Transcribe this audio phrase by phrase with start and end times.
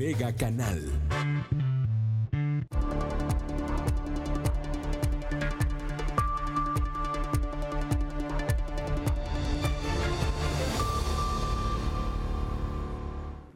[0.00, 0.80] Mega Canal.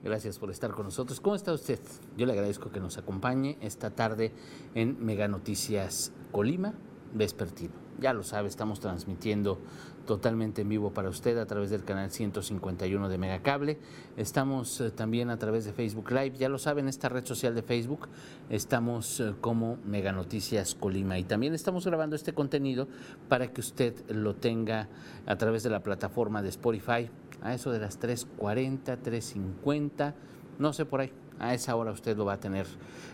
[0.03, 1.19] Gracias por estar con nosotros.
[1.19, 1.80] ¿Cómo está usted?
[2.19, 4.31] Yo le agradezco que nos acompañe esta tarde
[4.74, 6.74] en Mega Noticias Colima
[7.15, 7.83] Vespertino.
[8.01, 9.58] Ya lo sabe, estamos transmitiendo
[10.06, 13.79] totalmente en vivo para usted a través del canal 151 de Megacable.
[14.17, 16.37] Estamos eh, también a través de Facebook Live.
[16.37, 18.09] Ya lo saben, esta red social de Facebook
[18.51, 21.19] estamos eh, como Mega Noticias Colima.
[21.19, 22.89] Y también estamos grabando este contenido
[23.29, 24.89] para que usted lo tenga
[25.27, 27.09] a través de la plataforma de Spotify
[27.42, 30.15] a eso de las 3.40, 3.50,
[30.59, 31.12] no sé por ahí.
[31.38, 32.66] A esa hora usted lo va a tener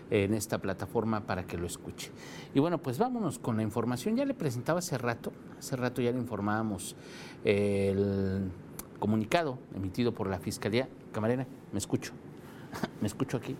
[0.09, 2.11] en esta plataforma para que lo escuche.
[2.53, 4.15] Y bueno, pues vámonos con la información.
[4.15, 6.95] Ya le presentaba hace rato, hace rato ya le informábamos
[7.43, 8.51] el
[8.99, 10.87] comunicado emitido por la Fiscalía.
[11.11, 12.13] Camarena, me escucho,
[13.01, 13.55] me escucho aquí.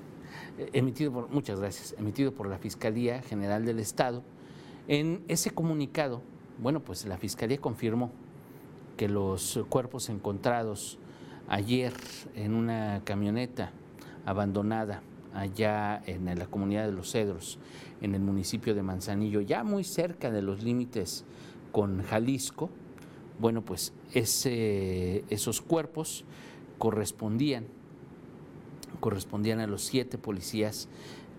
[0.73, 4.23] Emitido por, muchas gracias, emitido por la Fiscalía General del Estado.
[4.87, 6.21] En ese comunicado,
[6.59, 8.11] bueno, pues la Fiscalía confirmó
[8.97, 10.99] que los cuerpos encontrados
[11.47, 11.93] ayer
[12.35, 13.71] en una camioneta
[14.25, 15.01] abandonada
[15.33, 17.57] allá en la comunidad de Los Cedros,
[18.01, 21.23] en el municipio de Manzanillo, ya muy cerca de los límites
[21.71, 22.69] con Jalisco,
[23.39, 26.25] bueno, pues esos cuerpos
[26.77, 27.65] correspondían,
[28.99, 30.89] correspondían a los siete policías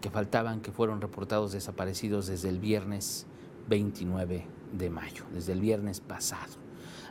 [0.00, 3.26] que faltaban, que fueron reportados desaparecidos desde el viernes
[3.68, 6.61] 29 de mayo, desde el viernes pasado.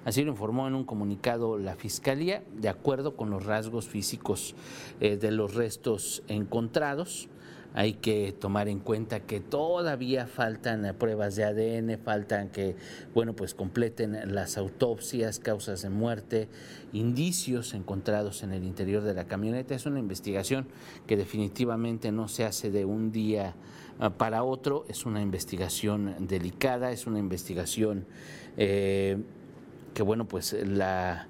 [0.03, 4.55] Así lo informó en un comunicado la Fiscalía, de acuerdo con los rasgos físicos
[4.99, 7.30] eh, de los restos encontrados.
[7.73, 12.75] Hay que tomar en cuenta que todavía faltan pruebas de ADN, faltan que,
[13.13, 16.49] bueno, pues completen las autopsias, causas de muerte,
[16.91, 19.73] indicios encontrados en el interior de la camioneta.
[19.73, 20.67] Es una investigación
[21.08, 23.55] que definitivamente no se hace de un día
[23.99, 28.05] ah, para otro, es una investigación delicada, es una investigación
[28.58, 29.17] eh,
[29.93, 31.27] que bueno, pues la,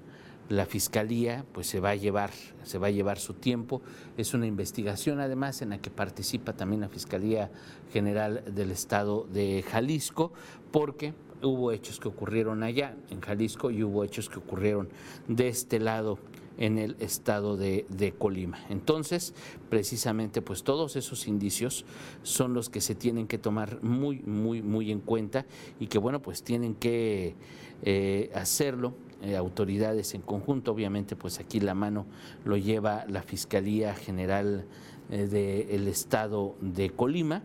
[0.68, 2.30] fiscalía pues se va a llevar
[2.62, 3.80] se va a llevar su tiempo.
[4.16, 7.50] Es una investigación además en la que participa también la fiscalía
[7.92, 10.32] general del estado de Jalisco
[10.70, 14.88] porque hubo hechos que ocurrieron allá en Jalisco y hubo hechos que ocurrieron
[15.26, 16.18] de este lado
[16.58, 18.58] en el estado de, Colima.
[18.68, 19.34] Entonces,
[19.68, 21.84] precisamente, pues todos esos indicios
[22.22, 25.46] son los que se tienen que tomar muy, muy, muy en cuenta
[25.80, 27.34] y que, bueno, pues tienen que
[27.82, 30.72] eh, hacerlo eh, autoridades en conjunto.
[30.72, 32.06] Obviamente, pues aquí la mano
[32.44, 34.66] lo lleva la Fiscalía General
[35.10, 37.42] eh, del Estado de Colima.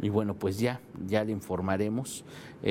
[0.00, 2.24] Y bueno, pues ya, ya le informaremos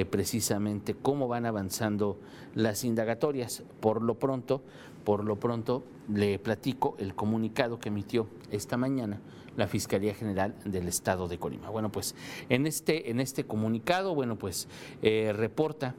[0.09, 2.17] precisamente cómo van avanzando
[2.55, 3.63] las indagatorias.
[3.79, 4.61] Por lo pronto,
[5.03, 9.19] por lo pronto le platico el comunicado que emitió esta mañana
[9.57, 11.69] la Fiscalía General del Estado de Colima.
[11.69, 12.15] Bueno, pues
[12.47, 14.69] en este, en este comunicado, bueno, pues
[15.01, 15.93] reporta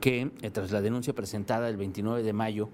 [0.00, 2.68] que eh, tras la denuncia presentada el 29 de mayo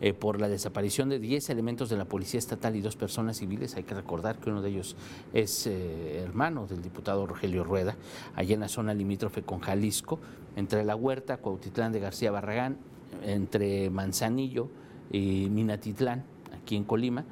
[0.00, 3.76] eh, por la desaparición de 10 elementos de la Policía Estatal y dos personas civiles,
[3.76, 4.96] hay que recordar que uno de ellos
[5.32, 7.96] es eh, hermano del diputado Rogelio Rueda,
[8.34, 10.18] allá en la zona limítrofe con Jalisco,
[10.56, 12.78] entre La Huerta, Cuautitlán de García Barragán,
[13.22, 14.68] entre Manzanillo
[15.10, 17.24] y Minatitlán, aquí en Colima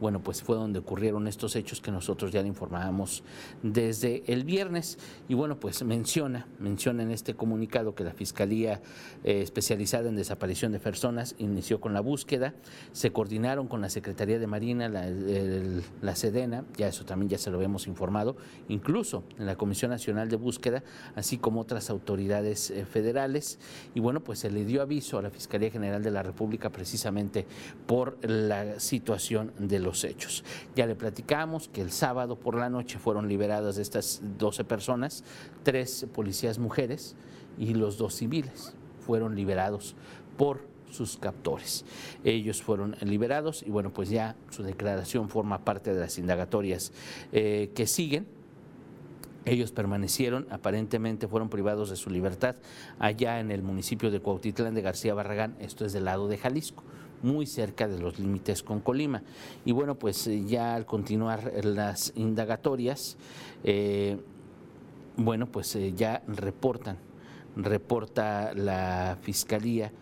[0.00, 3.22] bueno, pues fue donde ocurrieron estos hechos que nosotros ya le informábamos
[3.62, 4.98] desde el viernes.
[5.28, 8.80] Y bueno, pues menciona, menciona en este comunicado que la Fiscalía
[9.24, 12.54] eh, especializada en desaparición de personas inició con la búsqueda,
[12.92, 17.60] se coordinaron con la Secretaría de Marina, la, Sedena, ya eso también ya se lo
[17.60, 18.36] hemos informado,
[18.68, 20.82] incluso en la Comisión Nacional de Búsqueda,
[21.14, 23.58] así como otras autoridades eh, federales.
[23.94, 27.46] Y bueno, pues se le dio aviso a la Fiscalía General de la República precisamente
[27.86, 30.44] por la situación de los hechos.
[30.74, 35.24] Ya le platicamos que el sábado por la noche fueron liberadas estas 12 personas,
[35.62, 37.16] tres policías mujeres
[37.56, 39.94] y los dos civiles fueron liberados
[40.36, 40.60] por
[40.90, 41.84] sus captores.
[42.24, 46.92] Ellos fueron liberados y bueno, pues ya su declaración forma parte de las indagatorias
[47.32, 48.26] eh, que siguen.
[49.44, 52.56] Ellos permanecieron, aparentemente fueron privados de su libertad
[52.98, 56.82] allá en el municipio de Cuautitlán de García Barragán, esto es del lado de Jalisco
[57.22, 59.22] muy cerca de los límites con Colima.
[59.64, 63.16] Y bueno, pues eh, ya al continuar las indagatorias,
[63.64, 64.18] eh,
[65.16, 66.98] bueno, pues eh, ya reportan,
[67.56, 69.92] reporta la Fiscalía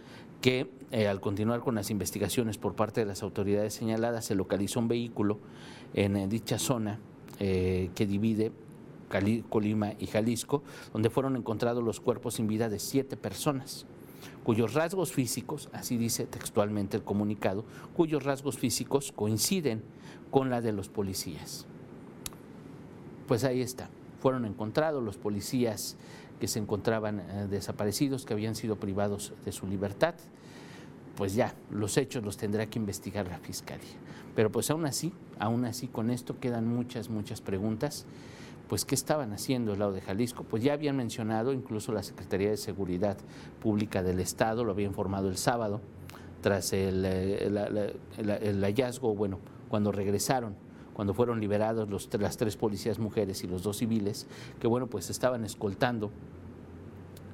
[0.40, 0.68] que
[1.08, 5.40] al continuar con las investigaciones por parte de las autoridades señaladas, se localizó un vehículo
[5.94, 7.00] en dicha zona
[7.38, 8.52] que divide
[9.48, 10.62] Colima y Jalisco,
[10.92, 13.86] donde fueron encontrados los cuerpos sin vida de siete personas
[14.42, 17.64] cuyos rasgos físicos, así dice textualmente el comunicado,
[17.96, 19.82] cuyos rasgos físicos coinciden
[20.30, 21.66] con la de los policías.
[23.26, 23.88] Pues ahí está,
[24.20, 25.96] fueron encontrados los policías
[26.40, 30.14] que se encontraban eh, desaparecidos, que habían sido privados de su libertad.
[31.16, 33.96] Pues ya, los hechos los tendrá que investigar la Fiscalía.
[34.34, 38.04] Pero pues aún así, aún así con esto quedan muchas, muchas preguntas.
[38.68, 40.44] Pues, ¿qué estaban haciendo el lado de Jalisco?
[40.44, 43.18] Pues ya habían mencionado, incluso la Secretaría de Seguridad
[43.60, 45.80] Pública del Estado lo había informado el sábado,
[46.40, 49.38] tras el, eh, el hallazgo, bueno,
[49.68, 50.56] cuando regresaron
[50.94, 54.26] cuando fueron liberados los, las tres policías mujeres y los dos civiles,
[54.60, 56.10] que bueno, pues estaban escoltando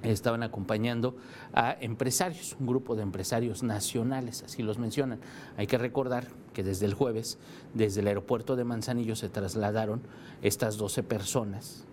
[0.02, 1.16] estaban acompañando
[1.52, 5.20] a empresarios, un grupo de empresarios nacionales, así los mencionan.
[5.56, 7.38] Hay que recordar que desde el jueves,
[7.74, 10.02] desde el aeropuerto de Manzanillo, se trasladaron
[10.42, 11.86] estas 12 personas,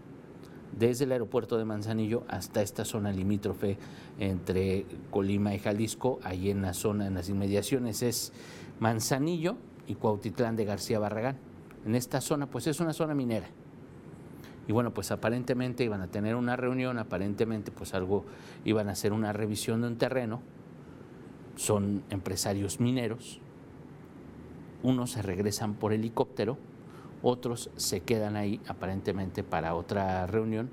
[0.78, 3.78] desde el aeropuerto de Manzanillo hasta esta zona limítrofe
[4.20, 8.32] entre Colima y Jalisco, ahí en la zona, en las inmediaciones, es
[8.80, 9.58] Manzanillo
[9.88, 11.38] y Cuautitlán de García Barragán
[11.86, 13.48] en esta zona, pues es una zona minera.
[14.68, 18.26] Y bueno, pues aparentemente iban a tener una reunión, aparentemente pues algo,
[18.66, 20.42] iban a hacer una revisión de un terreno.
[21.56, 23.40] Son empresarios mineros.
[24.84, 26.58] Unos se regresan por helicóptero,
[27.24, 30.70] otros se quedan ahí aparentemente para otra reunión.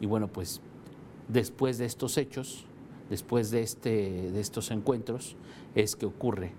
[0.00, 0.60] Y bueno, pues
[1.28, 2.64] después de estos hechos,
[3.08, 5.36] después de, este, de estos encuentros,
[5.74, 6.52] es que ocurre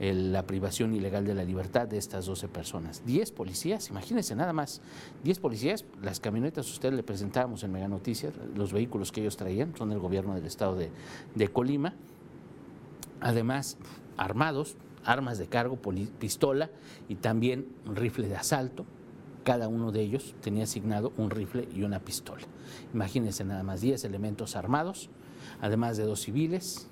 [0.00, 3.02] la privación ilegal de la libertad de estas 12 personas.
[3.04, 4.80] 10 policías, imagínense nada más,
[5.24, 9.76] 10 policías, las camionetas usted le presentábamos en Mega Noticias, los vehículos que ellos traían
[9.76, 11.94] son del gobierno del estado de Colima,
[13.20, 13.76] además
[14.16, 15.78] armados, armas de cargo,
[16.18, 16.70] pistola
[17.08, 18.86] y también un rifle de asalto.
[19.44, 22.42] Cada uno de ellos tenía asignado un rifle y una pistola.
[22.92, 25.10] Imagínense nada más 10 elementos armados,
[25.60, 26.88] además de dos civiles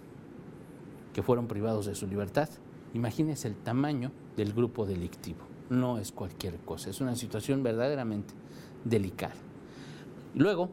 [1.14, 2.48] que fueron privados de su libertad
[2.94, 5.40] Imagínese el tamaño del grupo delictivo.
[5.70, 8.34] No es cualquier cosa, es una situación verdaderamente
[8.84, 9.34] delicada.
[10.34, 10.70] Luego,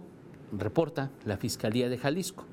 [0.52, 2.46] reporta la Fiscalía de Jalisco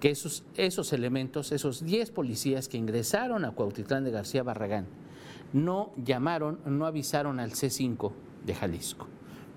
[0.00, 4.86] que esos, esos elementos, esos 10 policías que ingresaron a Cuautitlán de García Barragán,
[5.52, 8.12] no llamaron, no avisaron al C5
[8.44, 9.06] de Jalisco.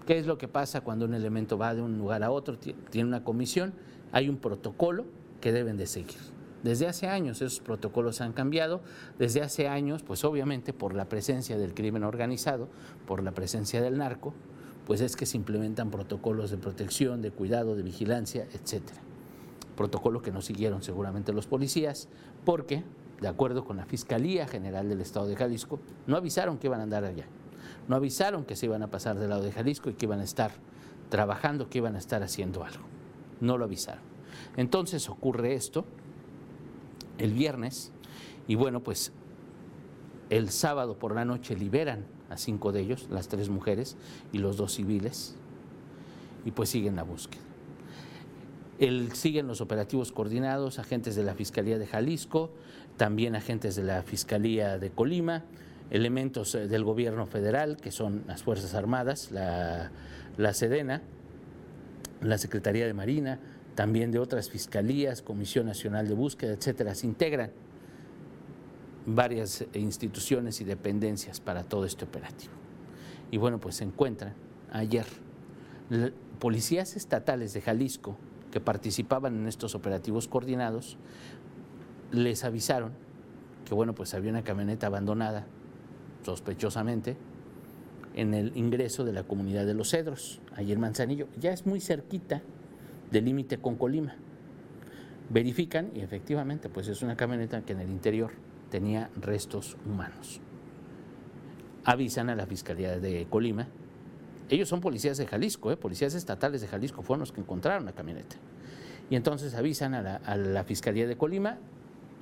[0.05, 2.57] ¿Qué es lo que pasa cuando un elemento va de un lugar a otro?
[2.57, 3.73] Tiene una comisión,
[4.11, 5.05] hay un protocolo
[5.41, 6.36] que deben de seguir.
[6.67, 8.81] Desde hace años esos protocolos han cambiado,
[9.17, 12.67] desde hace años, pues obviamente por la presencia del crimen organizado,
[13.05, 14.33] por la presencia del narco,
[14.85, 18.99] pues es que se implementan protocolos de protección, de cuidado, de vigilancia, etcétera.
[19.77, 22.09] Protocolo que no siguieron seguramente los policías,
[22.43, 22.83] porque,
[23.21, 26.83] de acuerdo con la Fiscalía General del Estado de Jalisco, no avisaron que iban a
[26.83, 27.27] andar allá.
[27.87, 30.25] No avisaron que se iban a pasar del lado de Jalisco y que iban a
[30.25, 30.51] estar
[31.07, 32.83] trabajando, que iban a estar haciendo algo.
[33.39, 34.03] No lo avisaron.
[34.57, 35.85] Entonces ocurre esto,
[37.17, 37.91] el viernes
[38.47, 39.11] y bueno, pues
[40.29, 43.97] el sábado por la noche liberan a cinco de ellos, las tres mujeres
[44.31, 45.35] y los dos civiles,
[46.45, 47.41] y pues siguen la búsqueda.
[48.79, 52.51] El, siguen los operativos coordinados, agentes de la Fiscalía de Jalisco,
[52.95, 55.45] también agentes de la Fiscalía de Colima,
[55.89, 59.91] elementos eh, del gobierno federal, que son las Fuerzas Armadas, la,
[60.37, 61.01] la Sedena,
[62.21, 63.39] la Secretaría de Marina,
[63.77, 67.51] también de otras fiscalías, Comisión Nacional de Búsqueda, etcétera, se integran
[69.05, 72.53] varias instituciones y dependencias para todo este operativo.
[73.29, 74.33] Y bueno, pues se encuentran
[74.71, 75.05] ayer
[76.39, 78.17] policías estatales de Jalisco
[78.49, 80.97] que participaban en estos operativos coordinados,
[82.11, 82.93] les avisaron
[83.63, 85.45] que bueno, pues había una camioneta abandonada,
[86.25, 87.15] sospechosamente,
[88.15, 91.27] en el ingreso de la comunidad de Los Cedros, allí en Manzanillo.
[91.39, 92.41] Ya es muy cerquita
[93.11, 94.15] de límite con Colima.
[95.29, 98.31] Verifican y efectivamente, pues es una camioneta que en el interior
[98.69, 100.41] tenía restos humanos.
[101.83, 103.67] Avisan a la Fiscalía de Colima.
[104.49, 105.77] Ellos son policías de Jalisco, ¿eh?
[105.77, 108.37] policías estatales de Jalisco, fueron los que encontraron la camioneta.
[109.09, 111.57] Y entonces avisan a la, a la Fiscalía de Colima,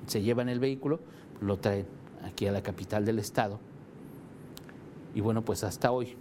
[0.06, 1.00] se llevan el vehículo,
[1.40, 1.86] lo traen
[2.24, 3.60] aquí a la capital del estado.
[5.14, 6.16] Y bueno, pues hasta hoy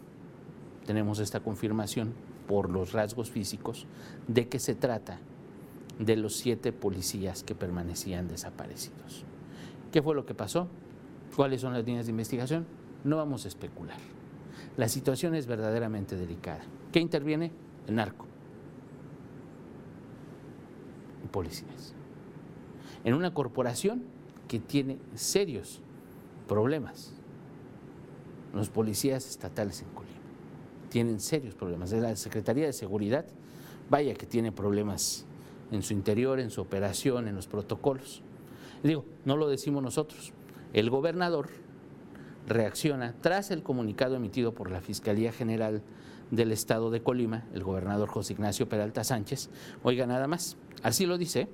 [0.86, 2.14] tenemos esta confirmación
[2.48, 3.88] por los rasgos físicos
[4.28, 5.20] de que se trata
[6.00, 9.24] de los siete policías que permanecían desaparecidos.
[9.92, 10.68] ¿Qué fue lo que pasó?
[11.36, 12.66] ¿Cuáles son las líneas de investigación?
[13.04, 13.98] No vamos a especular.
[14.78, 16.64] La situación es verdaderamente delicada.
[16.92, 17.52] ¿Qué interviene?
[17.88, 18.26] El narco.
[21.32, 21.94] Policías.
[23.04, 24.04] En una corporación
[24.48, 25.82] que tiene serios
[26.48, 27.14] problemas.
[28.54, 30.25] Los policías estatales en Colima
[30.96, 31.92] tienen serios problemas.
[31.92, 33.26] La Secretaría de Seguridad,
[33.90, 35.26] vaya que tiene problemas
[35.70, 38.22] en su interior, en su operación, en los protocolos.
[38.82, 40.32] digo, no lo decimos nosotros.
[40.72, 41.50] El gobernador
[42.48, 45.82] reacciona tras el comunicado emitido por la Fiscalía General
[46.32, 49.50] del Estado de Colima, el gobernador José Ignacio Peralta Sánchez.
[49.84, 51.50] Oiga, nada más, así lo dice.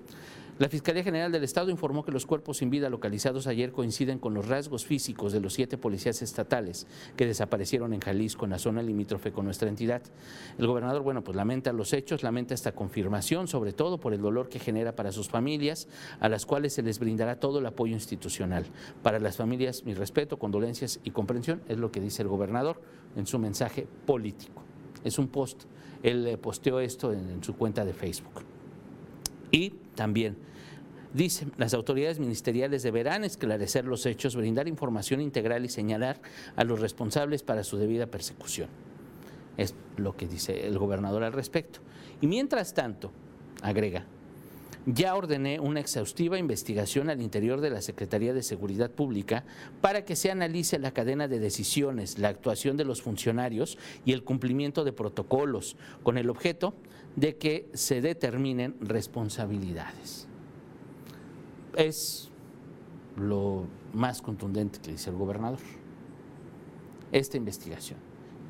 [0.62, 4.36] La Fiscalía General del Estado informó que los cuerpos sin vida localizados ayer coinciden con
[4.36, 6.86] los rasgos físicos de los siete policías estatales
[7.18, 10.04] que desaparecieron en Jalisco, en la zona limítrofe con nuestra entidad.
[10.60, 14.50] El gobernador, bueno, pues lamenta los hechos, lamenta esta confirmación, sobre todo por el dolor
[14.50, 15.88] que genera para sus familias,
[16.20, 18.68] a las cuales se les brindará todo el apoyo institucional.
[19.02, 22.80] Para las familias, mi respeto, condolencias y comprensión, es lo que dice el gobernador
[23.16, 24.62] en su mensaje político.
[25.04, 25.64] Es un post,
[26.04, 28.44] él eh, posteó esto en su cuenta de Facebook.
[29.52, 30.38] Y también
[31.14, 36.22] Dice, las autoridades ministeriales deberán esclarecer los hechos, brindar información integral y señalar
[36.56, 38.70] a los responsables para su debida persecución.
[39.58, 41.82] Es lo que dice el gobernador al respecto.
[42.22, 43.12] Y mientras tanto,
[43.62, 44.06] agrega,
[44.86, 49.44] ya ordené una exhaustiva investigación al interior de la Secretaría de Seguridad Pública
[49.82, 54.24] para que se analice la cadena de decisiones, la actuación de los funcionarios y el
[54.24, 56.74] cumplimiento de protocolos, con el objeto
[57.16, 60.28] de que se determinen responsabilidades
[61.76, 62.30] es
[63.16, 65.60] lo más contundente que dice el gobernador.
[67.12, 68.00] Esta investigación.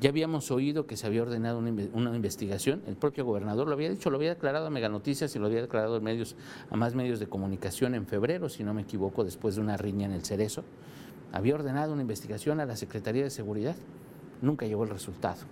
[0.00, 4.10] Ya habíamos oído que se había ordenado una, investigación, el propio gobernador lo había dicho,
[4.10, 6.34] lo había declarado a Mega Noticias y lo había declarado medios,
[6.70, 10.06] a más medios de comunicación en febrero, si no me equivoco, después de una riña
[10.06, 10.64] en el Cerezo.
[11.32, 13.76] Había ordenado una investigación a la Secretaría de Seguridad.
[14.40, 15.42] Nunca llegó el resultado.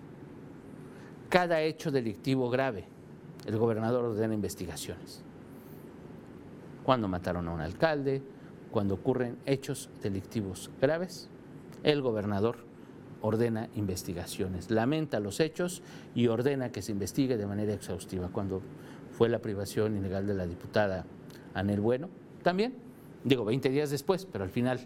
[1.28, 2.86] Cada hecho delictivo grave,
[3.46, 5.24] el gobernador ordena investigaciones
[6.82, 8.22] cuando mataron a un alcalde,
[8.70, 11.28] cuando ocurren hechos delictivos graves,
[11.82, 12.56] el gobernador
[13.22, 15.82] ordena investigaciones, lamenta los hechos
[16.14, 18.28] y ordena que se investigue de manera exhaustiva.
[18.32, 18.62] Cuando
[19.12, 21.04] fue la privación ilegal de la diputada
[21.54, 22.08] Anel Bueno,
[22.42, 22.74] también,
[23.24, 24.80] digo, 20 días después, pero al final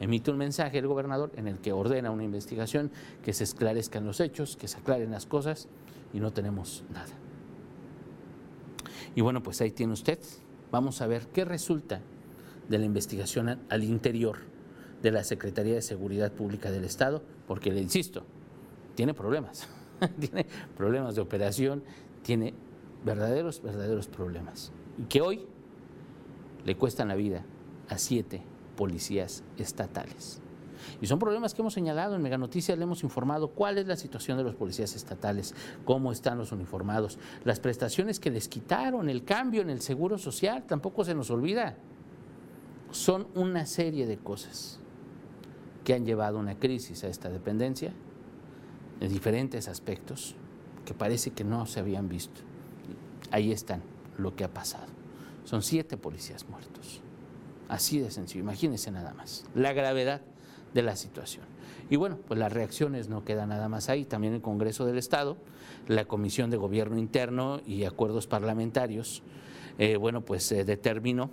[0.00, 2.90] emite un mensaje el gobernador en el que ordena una investigación,
[3.24, 5.68] que se esclarezcan los hechos, que se aclaren las cosas
[6.12, 7.27] y no tenemos nada.
[9.14, 10.18] Y bueno, pues ahí tiene usted
[10.70, 12.00] Vamos a ver qué resulta
[12.68, 14.38] de la investigación al interior
[15.02, 18.24] de la Secretaría de Seguridad Pública del Estado, porque le insisto,
[18.94, 19.66] tiene problemas,
[20.20, 20.46] tiene
[20.76, 21.82] problemas de operación,
[22.22, 22.52] tiene
[23.04, 24.72] verdaderos, verdaderos problemas.
[24.98, 25.46] Y que hoy
[26.66, 27.46] le cuestan la vida
[27.88, 28.42] a siete
[28.76, 30.42] policías estatales.
[31.00, 33.96] Y son problemas que hemos señalado en Mega Noticias, le hemos informado cuál es la
[33.96, 35.54] situación de los policías estatales,
[35.84, 40.64] cómo están los uniformados, las prestaciones que les quitaron, el cambio en el seguro social,
[40.66, 41.76] tampoco se nos olvida.
[42.90, 44.80] Son una serie de cosas
[45.84, 47.92] que han llevado una crisis a esta dependencia
[49.00, 50.34] en diferentes aspectos
[50.84, 52.40] que parece que no se habían visto.
[53.30, 53.82] Ahí están
[54.16, 54.86] lo que ha pasado.
[55.44, 57.00] Son siete policías muertos.
[57.68, 59.44] Así de sencillo, imagínense nada más.
[59.54, 60.22] La gravedad
[60.74, 61.44] de la situación.
[61.90, 64.04] Y bueno, pues las reacciones no quedan nada más ahí.
[64.04, 65.36] También el Congreso del Estado,
[65.86, 69.22] la Comisión de Gobierno Interno y Acuerdos Parlamentarios,
[69.78, 71.30] eh, bueno, pues determinó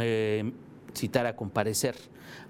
[0.00, 0.52] eh,
[0.94, 1.94] citar a comparecer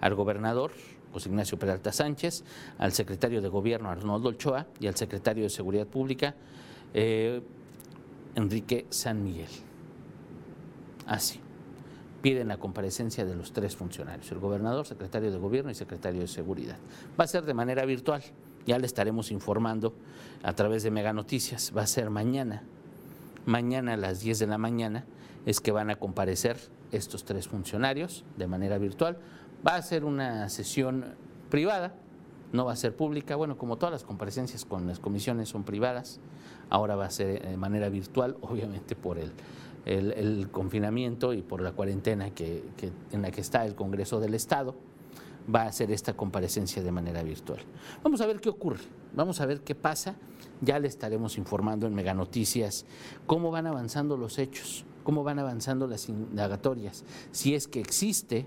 [0.00, 0.72] al gobernador
[1.12, 2.44] José Ignacio Peralta Sánchez,
[2.78, 6.34] al secretario de Gobierno Arnoldo Ochoa y al secretario de Seguridad Pública
[6.92, 7.40] eh,
[8.34, 9.48] Enrique San Miguel.
[11.06, 11.40] Así
[12.23, 16.28] piden la comparecencia de los tres funcionarios, el gobernador, secretario de gobierno y secretario de
[16.28, 16.76] seguridad.
[17.18, 18.23] Va a ser de manera virtual,
[18.66, 19.94] ya le estaremos informando
[20.42, 22.62] a través de Mega Noticias, va a ser mañana,
[23.44, 25.04] mañana a las 10 de la mañana
[25.46, 26.58] es que van a comparecer
[26.92, 29.16] estos tres funcionarios de manera virtual.
[29.66, 31.14] Va a ser una sesión
[31.50, 31.94] privada,
[32.52, 36.20] no va a ser pública, bueno, como todas las comparecencias con las comisiones son privadas,
[36.68, 39.32] ahora va a ser de manera virtual, obviamente por el
[39.87, 42.62] el, confinamiento y por la cuarentena que,
[43.12, 44.75] en la que está el Congreso del Estado,
[45.52, 47.61] va a hacer esta comparecencia de manera virtual.
[48.02, 48.83] Vamos a ver qué ocurre,
[49.14, 50.16] vamos a ver qué pasa.
[50.61, 52.85] Ya le estaremos informando en Mega Noticias
[53.26, 58.47] cómo van avanzando los hechos, cómo van avanzando las indagatorias, si es que existe,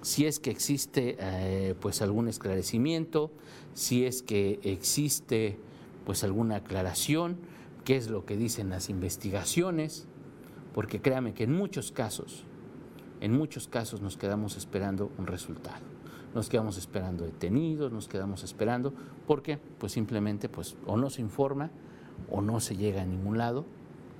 [0.00, 3.30] si es que existe eh, pues algún esclarecimiento,
[3.74, 5.58] si es que existe
[6.06, 7.36] pues alguna aclaración,
[7.84, 10.06] qué es lo que dicen las investigaciones
[10.74, 12.44] porque créame que en muchos casos,
[13.20, 15.84] en muchos casos nos quedamos esperando un resultado.
[16.34, 18.94] Nos quedamos esperando detenidos, nos quedamos esperando,
[19.26, 21.70] porque pues simplemente pues o no se informa
[22.30, 23.66] o no se llega a ningún lado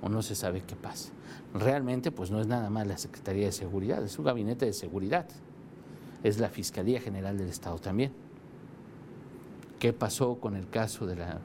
[0.01, 1.11] o no se sabe qué pasa.
[1.53, 5.27] Realmente pues no es nada más la Secretaría de Seguridad, es un gabinete de seguridad,
[6.21, 8.13] es la Fiscalía General del Estado también.
[9.79, 11.41] ¿Qué pasó con el caso de la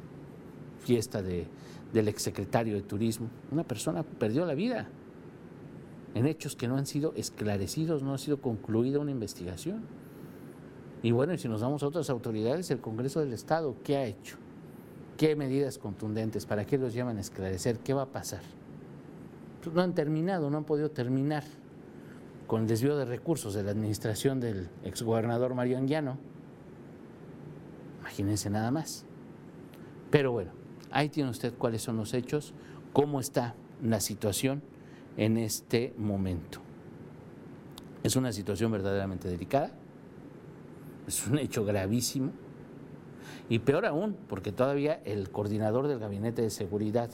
[0.79, 1.47] fiesta de,
[1.93, 3.29] del exsecretario de Turismo.
[3.51, 4.89] Una persona perdió la vida
[6.19, 9.83] en hechos que no han sido esclarecidos, no ha sido concluida una investigación.
[11.01, 14.05] Y bueno, y si nos vamos a otras autoridades, el Congreso del Estado, ¿qué ha
[14.05, 14.37] hecho?
[15.17, 16.45] ¿Qué medidas contundentes?
[16.45, 17.79] ¿Para qué los llaman a esclarecer?
[17.79, 18.41] ¿Qué va a pasar?
[19.63, 21.45] Pues no han terminado, no han podido terminar
[22.49, 26.19] con el desvío de recursos de la administración del exgobernador Mario Anguiano.
[28.01, 29.05] Imagínense nada más.
[30.11, 30.51] Pero bueno,
[30.91, 32.55] ahí tiene usted cuáles son los hechos,
[32.93, 34.63] cómo está la situación
[35.19, 36.61] en este momento.
[38.03, 39.73] Es una situación verdaderamente delicada,
[41.07, 42.31] es un hecho gravísimo
[43.51, 47.11] y peor aún, porque todavía el coordinador del Gabinete de Seguridad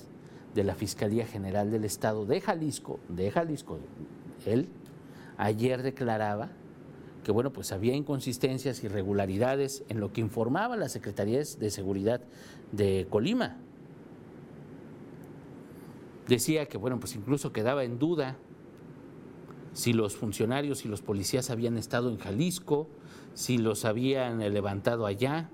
[0.55, 3.79] de la Fiscalía General del Estado de Jalisco, de Jalisco,
[4.45, 4.69] él
[5.39, 6.51] ayer declaraba
[7.25, 12.21] que bueno, pues había inconsistencias, irregularidades en lo que informaba la Secretaría de Seguridad
[12.71, 13.64] de Colima.
[16.29, 18.37] Decía que bueno, pues incluso quedaba en duda
[19.75, 22.89] si los funcionarios y los policías habían estado en Jalisco,
[23.35, 25.51] si los habían levantado allá,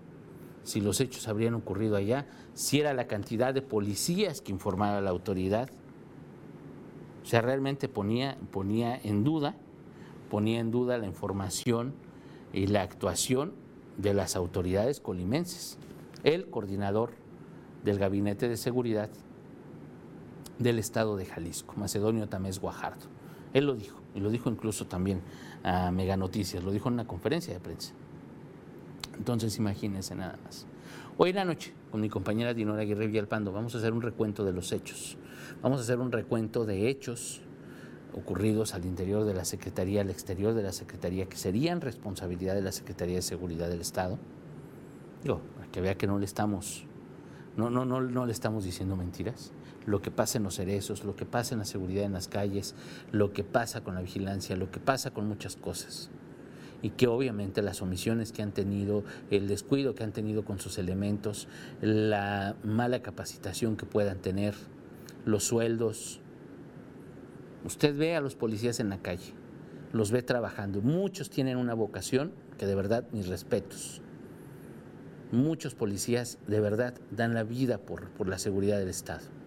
[0.62, 5.11] si los hechos habrían ocurrido allá, si era la cantidad de policías que informaba la
[5.11, 5.71] autoridad.
[7.23, 9.57] O sea, realmente ponía, ponía en duda,
[10.31, 11.95] ponía en duda la información
[12.53, 13.53] y la actuación
[13.97, 15.79] de las autoridades colimenses.
[16.25, 17.12] El coordinador
[17.85, 19.11] del Gabinete de Seguridad
[20.61, 23.07] del Estado de Jalisco, Macedonio Tamés Guajardo.
[23.55, 25.23] Él lo dijo, y lo dijo incluso también
[25.64, 27.93] a Mega Noticias, lo dijo en una conferencia de prensa.
[29.17, 30.67] Entonces imagínense nada más.
[31.17, 34.45] Hoy en la noche, con mi compañera Dinora Aguirre Villalpando, vamos a hacer un recuento
[34.45, 35.17] de los hechos.
[35.62, 37.40] Vamos a hacer un recuento de hechos
[38.14, 42.62] ocurridos al interior de la Secretaría, al exterior de la Secretaría, que serían responsabilidad de
[42.62, 44.19] la Secretaría de Seguridad del Estado.
[45.23, 46.85] Digo, para que vea que no le estamos,
[47.57, 49.52] no, no, no, no le estamos diciendo mentiras
[49.87, 52.75] lo que pasa en los cerezos, lo que pasa en la seguridad en las calles,
[53.13, 56.11] lo que pasa con la vigilancia, lo que pasa con muchas cosas.
[56.83, 60.79] Y que obviamente las omisiones que han tenido, el descuido que han tenido con sus
[60.79, 61.49] elementos,
[61.81, 64.54] la mala capacitación que puedan tener,
[65.26, 66.21] los sueldos.
[67.65, 69.35] Usted ve a los policías en la calle,
[69.93, 70.81] los ve trabajando.
[70.81, 74.00] Muchos tienen una vocación que de verdad mis respetos.
[75.33, 79.40] Muchos policías de verdad dan la vida por, por la seguridad del Estado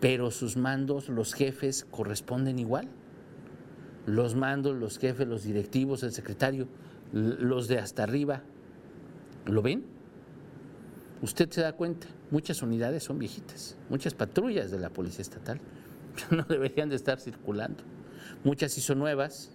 [0.00, 2.88] pero sus mandos, los jefes, corresponden igual.
[4.06, 6.68] Los mandos, los jefes, los directivos, el secretario,
[7.12, 8.42] los de hasta arriba,
[9.44, 9.84] ¿lo ven?
[11.20, 15.60] Usted se da cuenta, muchas unidades son viejitas, muchas patrullas de la Policía Estatal
[16.30, 17.82] no deberían de estar circulando.
[18.44, 19.50] Muchas sí son nuevas,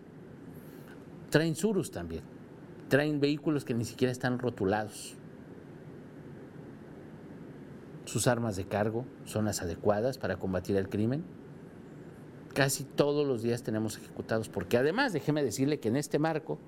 [1.29, 2.23] traen surus también,
[2.89, 5.15] traen vehículos que ni siquiera están rotulados
[8.13, 11.23] sus armas de cargo son las adecuadas para combatir el crimen.
[12.54, 16.60] Casi todos los días tenemos ejecutados, porque además, déjeme decirle que en este marco,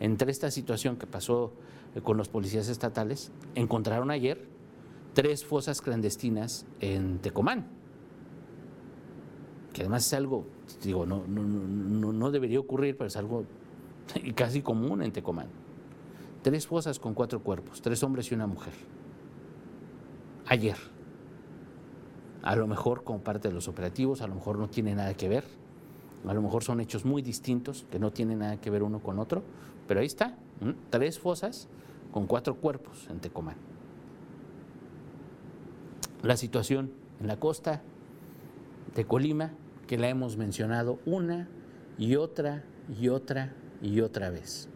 [0.00, 1.52] entre esta situación que pasó
[1.94, 4.48] eh, con los policías estatales, encontraron ayer
[5.12, 7.66] tres fosas clandestinas en Tecomán,
[9.74, 10.46] que además es algo,
[10.82, 11.42] digo, no, no,
[12.14, 13.44] no debería ocurrir, pero es algo
[14.34, 15.48] casi común en Tecomán.
[16.40, 18.72] Tres fosas con cuatro cuerpos, tres hombres y una mujer
[20.46, 20.76] ayer.
[22.42, 25.28] A lo mejor como parte de los operativos, a lo mejor no tiene nada que
[25.28, 25.44] ver,
[26.26, 29.18] a lo mejor son hechos muy distintos que no tienen nada que ver uno con
[29.18, 29.42] otro,
[29.86, 30.36] pero ahí está,
[30.90, 31.68] tres fosas
[32.12, 33.56] con cuatro cuerpos en Tecomán.
[36.22, 37.82] La situación en la costa
[38.94, 39.52] de Colima,
[39.86, 41.48] que la hemos mencionado una
[41.98, 42.64] y otra
[43.00, 44.68] y otra y otra vez.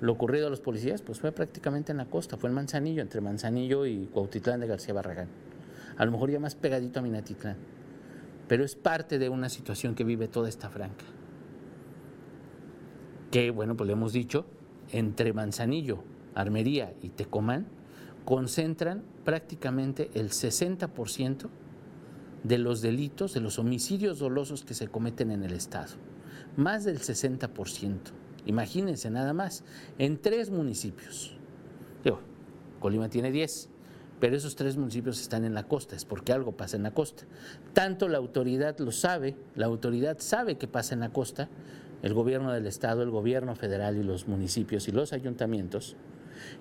[0.00, 3.20] Lo ocurrido a los policías pues fue prácticamente en la costa, fue en Manzanillo, entre
[3.20, 5.28] Manzanillo y Cuautitlán de García Barragán.
[5.96, 7.56] A lo mejor ya más pegadito a Minatitlán.
[8.48, 11.04] Pero es parte de una situación que vive toda esta franca.
[13.30, 14.46] Que, bueno, pues le hemos dicho,
[14.90, 16.02] entre Manzanillo,
[16.34, 17.66] Armería y Tecomán,
[18.24, 21.48] concentran prácticamente el 60%
[22.42, 25.92] de los delitos, de los homicidios dolosos que se cometen en el Estado.
[26.56, 27.98] Más del 60%.
[28.46, 29.64] Imagínense nada más,
[29.98, 31.36] en tres municipios.
[32.04, 32.20] Digo,
[32.80, 33.68] Colima tiene 10,
[34.20, 37.24] pero esos tres municipios están en la costa, es porque algo pasa en la costa.
[37.72, 41.48] Tanto la autoridad lo sabe, la autoridad sabe que pasa en la costa,
[42.02, 45.96] el gobierno del estado, el gobierno federal y los municipios y los ayuntamientos,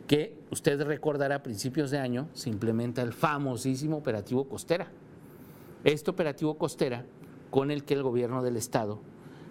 [0.08, 4.92] que usted recordará a principios de año se implementa el famosísimo operativo Costera.
[5.84, 7.06] Este operativo Costera
[7.50, 9.00] con el que el gobierno del estado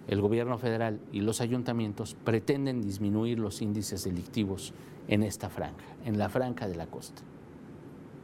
[0.09, 4.73] el gobierno federal y los ayuntamientos pretenden disminuir los índices delictivos
[5.07, 7.21] en esta franja, en la franja de la costa.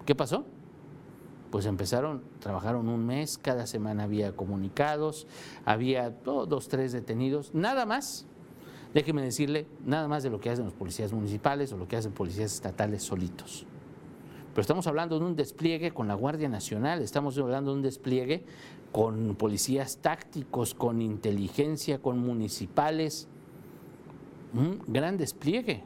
[0.05, 0.45] ¿Qué pasó?
[1.55, 5.25] pues empezaron, trabajaron un mes, cada semana había comunicados,
[5.63, 8.25] había dos, tres detenidos, nada más.
[8.93, 12.11] Déjeme decirle, nada más de lo que hacen los policías municipales o lo que hacen
[12.11, 13.65] policías estatales solitos.
[14.55, 18.45] Pero estamos hablando de un despliegue con la Guardia Nacional, estamos hablando de un despliegue
[18.93, 23.27] con policías tácticos, con inteligencia, con municipales.
[24.53, 25.83] Un gran despliegue.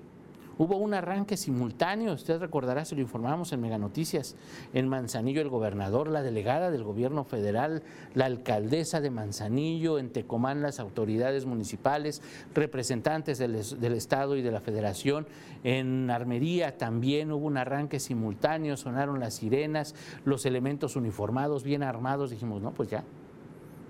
[0.60, 4.36] Hubo un arranque simultáneo, usted recordará, se lo informamos en Mega Noticias,
[4.74, 7.82] en Manzanillo el gobernador, la delegada del gobierno federal,
[8.14, 12.22] la alcaldesa de Manzanillo, en Tecomán las autoridades municipales,
[12.54, 15.28] representantes del, del Estado y de la Federación,
[15.64, 19.96] en Armería también hubo un arranque simultáneo, sonaron las sirenas,
[20.26, 23.06] los elementos uniformados, bien armados, dijimos, no, pues ya,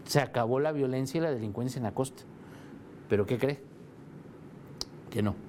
[0.03, 2.21] se acabó la violencia y la delincuencia en la costa.
[3.09, 3.59] ¿Pero qué cree?
[5.09, 5.48] Que no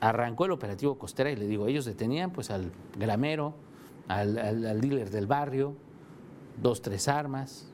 [0.00, 3.54] arrancó el operativo Costera y le digo, ellos detenían pues al gramero,
[4.08, 5.74] al, al, dealer del barrio,
[6.60, 7.68] dos, tres armas.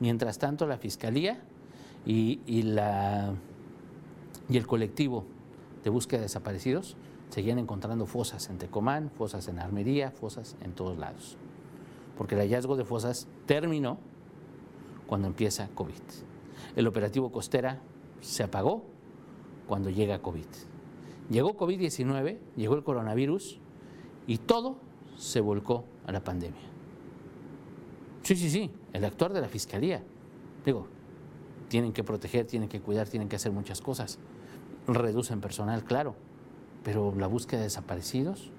[0.00, 1.42] Mientras tanto, la fiscalía
[2.04, 2.76] y, y
[4.56, 5.24] el colectivo
[5.82, 6.96] de búsqueda de desaparecidos
[7.30, 11.36] seguían encontrando fosas en Tecomán, fosas en Armería, fosas en todos lados.
[12.18, 13.98] Porque el hallazgo de fosas terminó
[15.06, 15.94] cuando empieza COVID.
[16.76, 17.80] El operativo Costera
[18.20, 18.84] se apagó
[19.66, 20.46] cuando llega COVID.
[21.30, 23.58] Llegó COVID-19, llegó el coronavirus
[24.26, 24.78] y todo
[25.16, 26.60] se volcó a la pandemia.
[28.22, 30.02] Sí, sí, sí, el actor de la fiscalía.
[30.64, 30.86] Digo,
[31.68, 34.18] tienen que proteger, tienen que cuidar, tienen que hacer muchas cosas.
[34.86, 36.14] Reducen personal, claro,
[36.84, 38.50] pero la búsqueda de desaparecidos,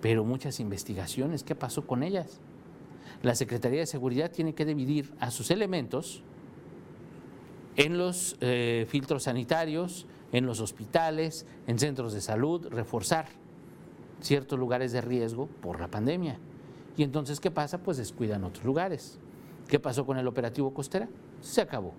[0.00, 2.40] pero muchas investigaciones, ¿qué pasó con ellas?
[3.22, 6.22] La Secretaría de Seguridad tiene que dividir a sus elementos
[7.76, 13.26] en los eh, filtros sanitarios, en los hospitales, en centros de salud, reforzar
[14.20, 16.38] ciertos lugares de riesgo por la pandemia.
[16.96, 17.78] Y entonces, ¿qué pasa?
[17.78, 19.18] Pues descuidan otros lugares.
[19.68, 21.08] ¿Qué pasó con el operativo costera?
[21.40, 21.92] Se acabó.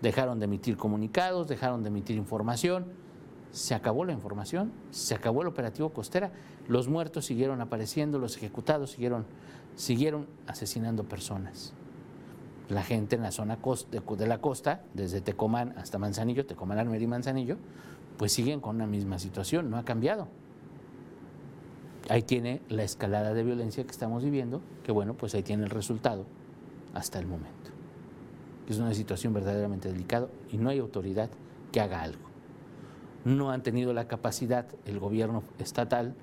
[0.00, 2.86] Dejaron de emitir comunicados, dejaron de emitir información,
[3.50, 6.32] se acabó la información, se acabó el operativo costera,
[6.68, 9.26] los muertos siguieron apareciendo, los ejecutados siguieron,
[9.74, 11.74] siguieron asesinando personas
[12.70, 13.58] la gente en la zona
[13.90, 17.56] de la costa, desde Tecomán hasta Manzanillo, Tecomán, Armería y Manzanillo,
[18.16, 20.28] pues siguen con la misma situación, no ha cambiado.
[22.08, 25.70] Ahí tiene la escalada de violencia que estamos viviendo, que bueno, pues ahí tiene el
[25.70, 26.26] resultado
[26.94, 27.70] hasta el momento.
[28.68, 31.28] Es una situación verdaderamente delicada y no hay autoridad
[31.72, 32.30] que haga algo.
[33.24, 36.14] No han tenido la capacidad el gobierno estatal,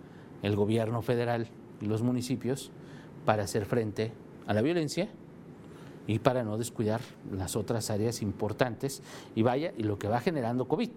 [0.44, 1.48] el gobierno federal
[1.82, 2.72] y los municipios
[3.26, 4.14] para hacer frente
[4.48, 5.10] a la violencia
[6.08, 9.04] y para no descuidar las otras áreas importantes
[9.36, 10.92] y vaya, y lo que va generando COVID,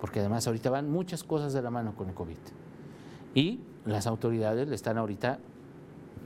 [0.00, 2.36] porque además ahorita van muchas cosas de la mano con el COVID.
[3.34, 5.38] Y las autoridades le están ahorita,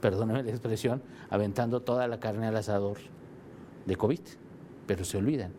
[0.01, 2.97] perdóneme la expresión, aventando toda la carne al asador
[3.85, 4.21] de COVID,
[4.87, 5.51] pero se olvidan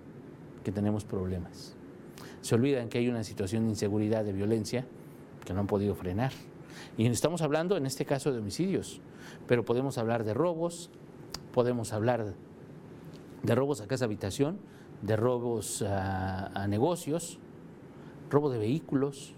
[0.65, 1.77] que tenemos problemas.
[2.41, 4.85] Se olvidan que hay una situación de inseguridad, de violencia,
[5.45, 6.33] que no han podido frenar.
[6.97, 9.01] Y estamos hablando en este caso de homicidios,
[9.47, 10.91] pero podemos hablar de robos,
[11.53, 12.35] podemos hablar
[13.43, 14.59] de robos a casa habitación,
[15.03, 17.39] de robos a, negocios,
[18.31, 19.35] robo de vehículos.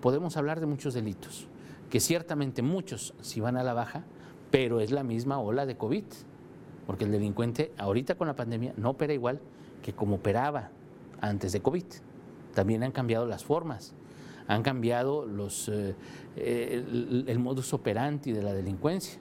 [0.00, 1.48] Podemos hablar de muchos delitos,
[1.90, 4.04] que ciertamente muchos si van a la baja,
[4.50, 6.04] pero es la misma ola de COVID,
[6.86, 9.40] porque el delincuente ahorita con la pandemia no opera igual
[9.82, 10.70] que como operaba
[11.20, 11.84] antes de COVID.
[12.54, 13.94] También han cambiado las formas,
[14.48, 15.94] han cambiado los, eh,
[16.36, 19.20] el modus operandi de la delincuencia.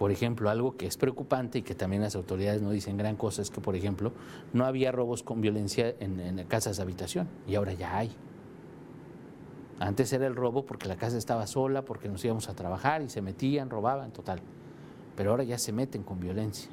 [0.00, 3.42] Por ejemplo, algo que es preocupante y que también las autoridades no dicen gran cosa
[3.42, 4.12] es que, por ejemplo,
[4.54, 8.10] no había robos con violencia en, casas de habitación y ahora ya hay.
[9.78, 13.10] Antes era el robo porque la casa estaba sola, porque nos íbamos a trabajar y
[13.10, 14.40] se metían, robaban, total.
[15.16, 16.70] Pero ahora ya se meten con violencia.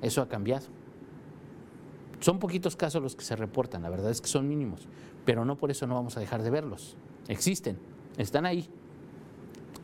[0.00, 0.64] Eso ha cambiado.
[2.20, 4.88] Son poquitos casos los que se reportan, la verdad es que son mínimos,
[5.26, 6.96] pero no por eso no vamos a dejar de verlos.
[7.28, 7.78] Existen,
[8.16, 8.70] están ahí.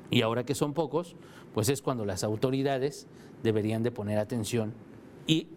[0.08, 1.16] Y ahora que son pocos,
[1.56, 3.06] pues es cuando las autoridades
[3.42, 4.74] deberían de poner atención
[5.26, 5.48] y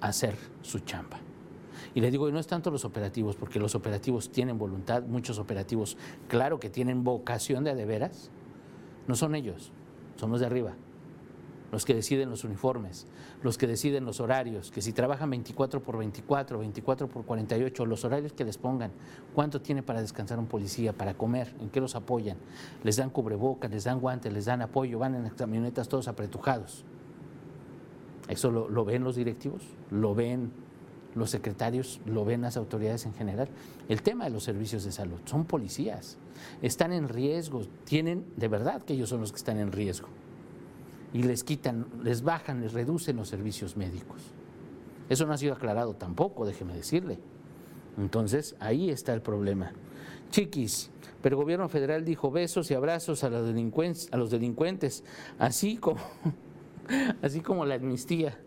[0.00, 1.18] hacer su chamba.
[1.96, 5.40] Y les digo, y no es tanto los operativos, porque los operativos tienen voluntad, muchos
[5.40, 5.96] operativos,
[6.28, 8.30] claro que tienen vocación de de
[9.08, 9.72] no son ellos,
[10.14, 10.76] son los de arriba
[11.72, 13.06] los que deciden los uniformes,
[13.42, 18.04] los que deciden los horarios, que si trabajan 24 por 24, 24 por 48, los
[18.04, 18.92] horarios que les pongan,
[19.34, 22.36] cuánto tiene para descansar un policía, para comer, en qué los apoyan,
[22.84, 26.84] les dan cubrebocas, les dan guantes, les dan apoyo, van en las camionetas todos apretujados.
[28.28, 29.62] ¿Eso lo, ven los directivos?
[29.90, 30.52] ¿Lo ven
[31.14, 33.48] los secretarios, lo ven las autoridades en general.
[33.88, 36.16] El tema de los servicios de salud, son policías,
[36.62, 40.08] están en riesgo, tienen, de verdad que ellos son los que están en riesgo.
[41.12, 44.22] Y les quitan, les bajan, les reducen los servicios médicos.
[45.08, 47.18] Eso no ha sido aclarado tampoco, déjeme decirle.
[47.98, 49.72] Entonces, ahí está el problema.
[50.30, 55.04] Chiquis, pero el gobierno federal dijo besos y abrazos a los delincuentes, a los delincuentes
[55.38, 56.00] así como,
[57.22, 58.38] así como la amnistía.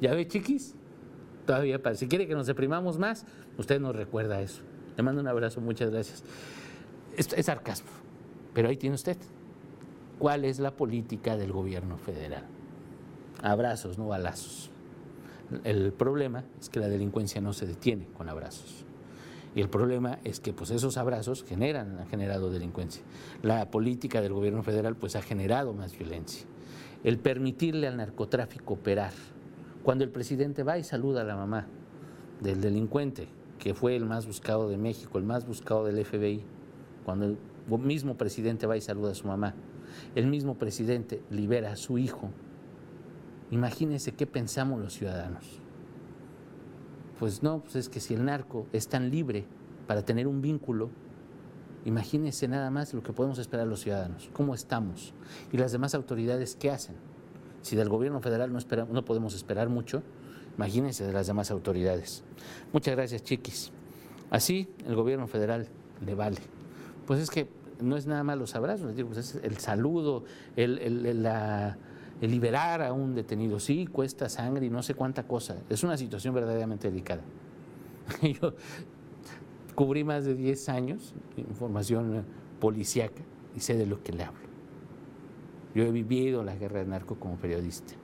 [0.00, 0.74] ¿Ya ve, chiquis?
[1.46, 1.96] Todavía para.
[1.96, 3.26] Si quiere que nos deprimamos más,
[3.58, 4.62] usted nos recuerda eso.
[4.96, 6.22] Le mando un abrazo, muchas gracias.
[7.16, 7.90] Es, es sarcasmo,
[8.54, 9.16] pero ahí tiene usted.
[10.22, 12.44] ¿Cuál es la política del gobierno federal?
[13.42, 14.70] Abrazos, no balazos.
[15.64, 18.84] El problema es que la delincuencia no se detiene con abrazos.
[19.56, 23.02] Y el problema es que pues, esos abrazos generan, han generado delincuencia.
[23.42, 26.46] La política del gobierno federal pues, ha generado más violencia.
[27.02, 29.14] El permitirle al narcotráfico operar.
[29.82, 31.66] Cuando el presidente va y saluda a la mamá
[32.40, 33.26] del delincuente,
[33.58, 36.44] que fue el más buscado de México, el más buscado del FBI,
[37.04, 37.38] cuando el
[37.80, 39.56] mismo presidente va y saluda a su mamá,
[40.14, 42.30] el mismo presidente libera a su hijo,
[43.50, 45.60] imagínense qué pensamos los ciudadanos.
[47.18, 49.44] Pues no, pues es que si el narco es tan libre
[49.86, 50.90] para tener un vínculo,
[51.84, 55.14] imagínense nada más lo que podemos esperar los ciudadanos, cómo estamos
[55.52, 56.96] y las demás autoridades qué hacen.
[57.62, 58.58] Si del gobierno federal no,
[58.90, 60.02] no podemos esperar mucho,
[60.56, 62.24] imagínense de las demás autoridades.
[62.72, 63.70] Muchas gracias, chiquis.
[64.30, 65.68] Así el gobierno federal
[66.04, 66.38] le vale.
[67.06, 67.48] Pues es que
[67.82, 70.24] no es nada más los abrazos, pues es el saludo,
[70.56, 71.76] el,
[72.20, 73.58] liberar a un detenido.
[73.58, 75.56] Sí, cuesta sangre y no sé cuánta cosa.
[75.68, 77.22] Es una situación verdaderamente delicada.
[78.22, 78.54] Yo
[79.74, 82.24] cubrí más de 10 años información
[82.60, 83.22] policíaca
[83.56, 84.40] y sé de lo que le hablo.
[85.74, 87.94] Yo he vivido la guerra del narco como periodista.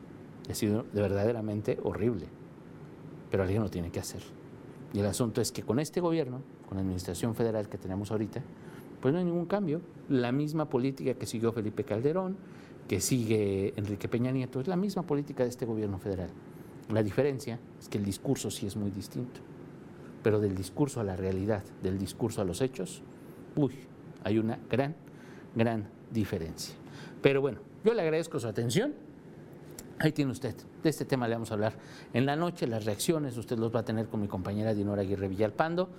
[0.50, 2.26] Ha sido verdaderamente horrible,
[3.30, 4.22] pero alguien lo tiene que hacer.
[4.94, 8.42] Y el asunto es que con este gobierno, con la administración federal que tenemos ahorita,
[9.00, 9.80] pues no hay ningún cambio.
[10.08, 12.36] La misma política que siguió Felipe Calderón,
[12.88, 16.30] que sigue Enrique Peña Nieto, es la misma política de este gobierno federal.
[16.90, 19.40] La diferencia es que el discurso sí es muy distinto,
[20.22, 23.02] pero del discurso a la realidad, del discurso a los hechos,
[23.56, 23.72] uy,
[24.24, 24.96] hay una gran,
[25.54, 26.74] gran diferencia.
[27.20, 28.94] Pero bueno, yo le agradezco su atención.
[29.98, 30.54] Ahí tiene usted.
[30.82, 31.74] De este tema le vamos a hablar
[32.14, 35.28] en la noche, las reacciones, usted los va a tener con mi compañera Dinora Aguirre
[35.28, 35.90] Villalpando.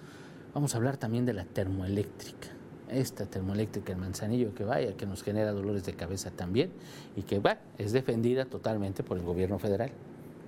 [0.54, 2.59] Vamos a hablar también de la termoeléctrica
[2.92, 6.72] esta termoeléctrica en Manzanillo que vaya, que nos genera dolores de cabeza también
[7.16, 9.92] y que va, es defendida totalmente por el gobierno federal.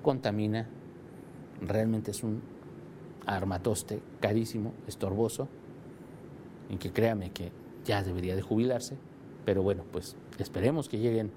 [0.02, 0.68] Contamina,
[1.62, 2.42] realmente es un
[3.26, 5.48] armatoste carísimo, estorboso,
[6.70, 7.52] y que créame que
[7.86, 8.96] ya debería de jubilarse,
[9.46, 11.32] pero bueno, pues esperemos que lleguen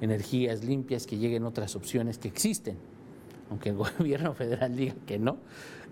[0.00, 2.76] energías limpias, que lleguen otras opciones que existen,
[3.50, 5.38] aunque el gobierno federal diga que no,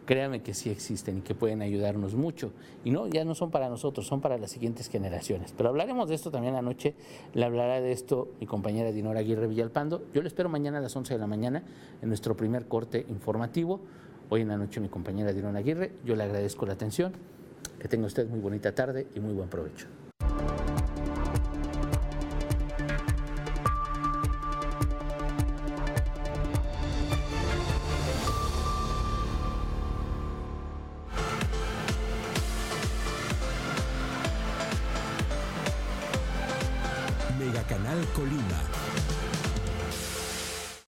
[0.04, 2.52] créanme que sí existen y que pueden ayudarnos mucho.
[2.84, 5.52] Y no, ya no son para nosotros, son para las siguientes generaciones.
[5.56, 6.94] Pero hablaremos de esto también anoche.
[7.32, 10.02] Le hablará de esto mi compañera Dinora Aguirre Villalpando.
[10.12, 11.62] Yo le espero mañana a las 11 de la mañana
[12.02, 13.80] en nuestro primer corte informativo.
[14.30, 15.92] Hoy en la noche mi compañera Dinora Aguirre.
[16.04, 17.12] Yo le agradezco la atención.
[17.78, 19.86] Que tenga usted muy bonita tarde y muy buen provecho.